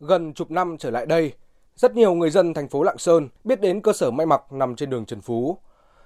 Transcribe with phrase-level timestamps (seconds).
[0.00, 1.32] Gần chục năm trở lại đây,
[1.76, 4.76] rất nhiều người dân thành phố Lạng Sơn biết đến cơ sở may mặc nằm
[4.76, 5.58] trên đường Trần Phú.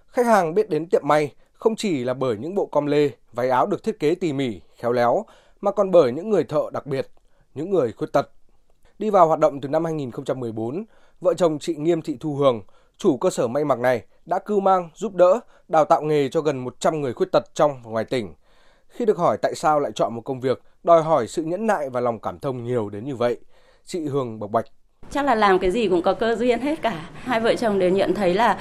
[0.07, 3.51] Khách hàng biết đến tiệm may không chỉ là bởi những bộ com lê, váy
[3.51, 5.25] áo được thiết kế tỉ mỉ, khéo léo,
[5.61, 7.09] mà còn bởi những người thợ đặc biệt,
[7.55, 8.31] những người khuyết tật.
[8.99, 10.85] Đi vào hoạt động từ năm 2014,
[11.21, 12.63] vợ chồng chị Nghiêm Thị Thu Hường,
[12.97, 16.41] chủ cơ sở may mặc này đã cưu mang, giúp đỡ, đào tạo nghề cho
[16.41, 18.35] gần 100 người khuyết tật trong và ngoài tỉnh.
[18.89, 21.91] Khi được hỏi tại sao lại chọn một công việc đòi hỏi sự nhẫn nại
[21.91, 23.39] và lòng cảm thông nhiều đến như vậy,
[23.87, 24.65] chị Hương bộc bạch.
[25.11, 27.09] Chắc là làm cái gì cũng có cơ duyên hết cả.
[27.15, 28.59] Hai vợ chồng đều nhận thấy là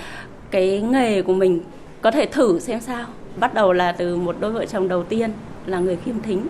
[0.51, 1.61] cái nghề của mình
[2.01, 3.05] có thể thử xem sao.
[3.35, 5.31] Bắt đầu là từ một đôi vợ chồng đầu tiên
[5.65, 6.47] là người khiêm thính.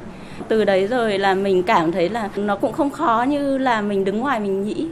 [0.47, 4.05] Từ đấy rồi là mình cảm thấy là nó cũng không khó như là mình
[4.05, 4.87] đứng ngoài mình nghĩ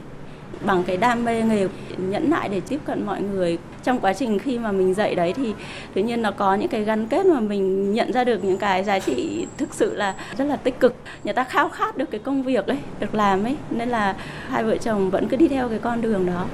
[0.66, 3.57] bằng cái đam mê nghề nhẫn nại để tiếp cận mọi người.
[3.84, 5.53] Trong quá trình khi mà mình dạy đấy thì
[5.93, 8.84] tự nhiên nó có những cái gắn kết mà mình nhận ra được những cái
[8.84, 10.95] giá trị thực sự là rất là tích cực.
[11.23, 14.15] Người ta khao khát được cái công việc ấy, được làm ấy, nên là
[14.48, 16.45] hai vợ chồng vẫn cứ đi theo cái con đường đó.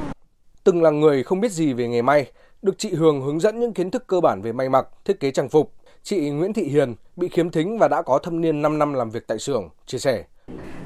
[0.63, 2.25] Từng là người không biết gì về nghề may,
[2.61, 5.31] được chị Hường hướng dẫn những kiến thức cơ bản về may mặc, thiết kế
[5.31, 5.73] trang phục.
[6.03, 9.09] Chị Nguyễn Thị Hiền bị khiếm thính và đã có thâm niên 5 năm làm
[9.09, 10.23] việc tại xưởng, chia sẻ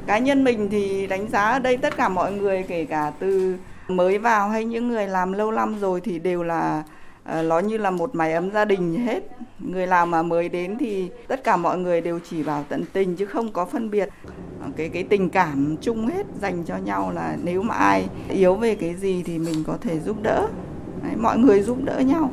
[0.07, 3.57] cá nhân mình thì đánh giá ở đây tất cả mọi người kể cả từ
[3.87, 6.83] mới vào hay những người làm lâu năm rồi thì đều là
[7.23, 9.23] ờ, nó như là một mái ấm gia đình hết.
[9.59, 13.15] Người làm mà mới đến thì tất cả mọi người đều chỉ vào tận tình
[13.15, 14.09] chứ không có phân biệt.
[14.75, 18.75] Cái cái tình cảm chung hết dành cho nhau là nếu mà ai yếu về
[18.75, 20.47] cái gì thì mình có thể giúp đỡ.
[21.03, 22.31] Đấy, mọi người giúp đỡ nhau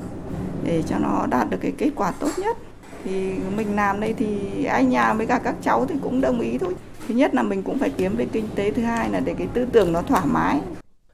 [0.65, 2.57] để cho nó đạt được cái kết quả tốt nhất.
[3.05, 6.59] Thì mình làm đây thì anh nhà với cả các cháu thì cũng đồng ý
[6.59, 6.75] thôi
[7.09, 9.49] thứ nhất là mình cũng phải kiếm về kinh tế, thứ hai là để cái
[9.55, 10.61] tư tưởng nó thoải mái.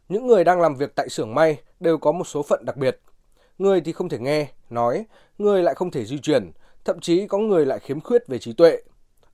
[0.08, 3.00] Những người đang làm việc tại xưởng may đều có một số phận đặc biệt.
[3.58, 5.04] Người thì không thể nghe, nói,
[5.38, 6.50] người lại không thể di chuyển,
[6.84, 8.82] thậm chí có người lại khiếm khuyết về trí tuệ.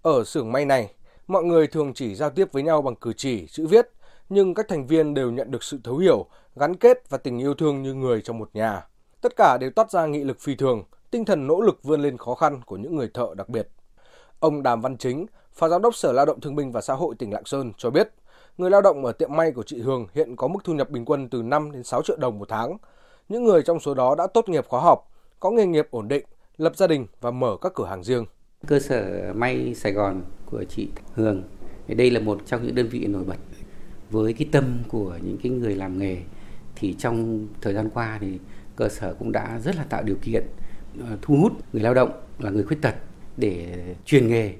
[0.02, 0.92] Ở xưởng may này,
[1.27, 3.90] mọi người thường chỉ giao tiếp với nhau bằng cử chỉ, chữ viết,
[4.28, 7.54] nhưng các thành viên đều nhận được sự thấu hiểu, gắn kết và tình yêu
[7.54, 8.86] thương như người trong một nhà.
[9.20, 12.16] Tất cả đều toát ra nghị lực phi thường, tinh thần nỗ lực vươn lên
[12.16, 13.68] khó khăn của những người thợ đặc biệt
[14.41, 17.14] ông Đàm Văn Chính Phó Giám đốc Sở Lao động Thương binh và Xã hội
[17.19, 18.11] tỉnh Lạng Sơn cho biết,
[18.58, 21.05] người lao động ở tiệm may của chị Hương hiện có mức thu nhập bình
[21.05, 22.77] quân từ 5 đến 6 triệu đồng một tháng.
[23.29, 25.11] Những người trong số đó đã tốt nghiệp khóa học,
[25.41, 26.25] có nghề nghiệp ổn định,
[26.57, 28.25] lập gia đình và mở các cửa hàng riêng.
[28.67, 31.42] Cơ sở may Sài Gòn của chị Hương,
[31.89, 33.39] đây là một trong những đơn vị nổi bật.
[34.11, 36.17] Với cái tâm của những cái người làm nghề
[36.77, 38.39] thì trong thời gian qua thì
[38.77, 40.45] cơ sở cũng đã rất là tạo điều kiện
[41.01, 42.95] ờ, thu hút người lao động là người khuyết tật
[43.36, 43.74] để
[44.05, 44.55] truyền nghề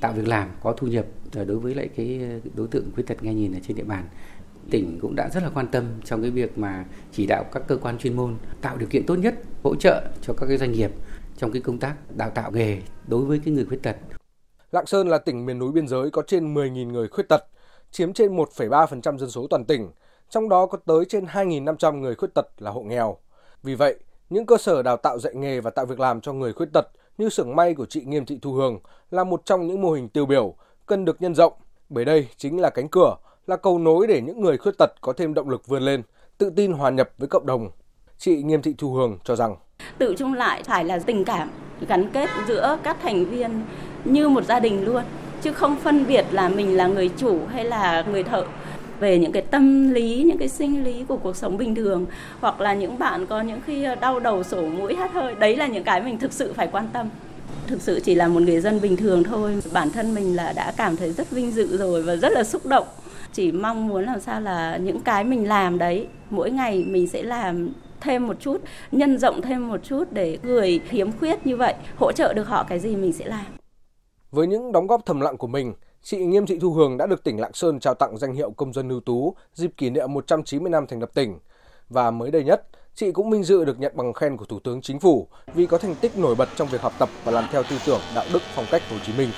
[0.00, 2.20] tạo việc làm có thu nhập ờ, đối với lại cái
[2.54, 4.08] đối tượng khuyết tật nghe nhìn ở trên địa bàn
[4.70, 7.76] tỉnh cũng đã rất là quan tâm trong cái việc mà chỉ đạo các cơ
[7.76, 10.90] quan chuyên môn tạo điều kiện tốt nhất hỗ trợ cho các cái doanh nghiệp
[11.36, 13.96] trong cái công tác đào tạo nghề đối với cái người khuyết tật.
[14.72, 17.44] Lạng Sơn là tỉnh miền núi biên giới có trên 10.000 người khuyết tật,
[17.90, 19.90] chiếm trên 1,3% dân số toàn tỉnh,
[20.30, 23.16] trong đó có tới trên 2.500 người khuyết tật là hộ nghèo.
[23.62, 23.98] Vì vậy,
[24.30, 26.86] những cơ sở đào tạo dạy nghề và tạo việc làm cho người khuyết tật
[27.20, 28.78] như xưởng may của chị Nghiêm Thị Thu Hương
[29.10, 30.54] là một trong những mô hình tiêu biểu
[30.86, 31.52] cần được nhân rộng
[31.88, 33.16] bởi đây chính là cánh cửa,
[33.46, 36.02] là cầu nối để những người khuyết tật có thêm động lực vươn lên,
[36.38, 37.70] tự tin hòa nhập với cộng đồng.
[38.18, 39.56] Chị Nghiêm Thị Thu Hương cho rằng
[39.98, 41.50] tự chung lại phải là tình cảm
[41.88, 43.62] gắn kết giữa các thành viên
[44.04, 45.02] như một gia đình luôn
[45.42, 48.44] chứ không phân biệt là mình là người chủ hay là người thợ
[49.00, 52.06] về những cái tâm lý, những cái sinh lý của cuộc sống bình thường,
[52.40, 55.56] hoặc là những bạn có những khi ờ, đau đầu, sổ mũi hát hơi, đấy
[55.56, 57.08] là những cái mình thực sự phải quan tâm.
[57.66, 59.60] Thực sự chỉ là một người dân bình thường thôi.
[59.72, 62.66] Bản thân mình là đã cảm thấy rất vinh dự rồi và rất là xúc
[62.66, 62.86] động.
[63.32, 67.22] Chỉ mong muốn làm sao là những cái mình làm đấy, mỗi ngày mình sẽ
[67.22, 67.68] làm
[68.00, 68.60] thêm một chút,
[68.92, 72.64] nhân rộng thêm một chút để người khiếm khuyết như vậy, hỗ trợ được họ
[72.68, 73.46] cái gì mình sẽ làm.
[74.30, 75.72] Với những đóng góp thầm lặng của mình
[76.02, 78.72] chị Nghiêm Thị Thu Hường đã được tỉnh Lạng Sơn trao tặng danh hiệu công
[78.72, 81.38] dân ưu tú dịp kỷ niệm 190 năm thành lập tỉnh.
[81.88, 84.82] Và mới đây nhất, chị cũng vinh dự được nhận bằng khen của Thủ tướng
[84.82, 87.62] Chính phủ vì có thành tích nổi bật trong việc học tập và làm theo
[87.62, 89.30] tư tưởng đạo đức phong cách Hồ Chí Minh.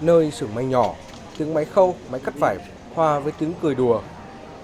[0.00, 0.94] Nơi xưởng may nhỏ,
[1.38, 2.56] tiếng máy khâu, máy cắt vải
[2.94, 4.02] hòa với tiếng cười đùa.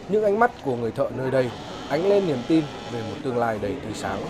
[0.08, 1.50] Những ánh mắt của người thợ nơi đây
[1.88, 4.22] ánh lên niềm tin về một tương lai đầy tươi sáng.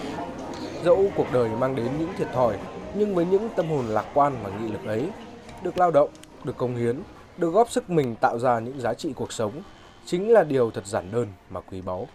[0.85, 2.57] Dẫu cuộc đời mang đến những thiệt thòi,
[2.95, 5.09] nhưng với những tâm hồn lạc quan và nghị lực ấy,
[5.63, 6.11] được lao động,
[6.45, 7.01] được công hiến,
[7.39, 9.63] được góp sức mình tạo ra những giá trị cuộc sống
[10.05, 12.09] chính là điều thật giản đơn mà quý báu.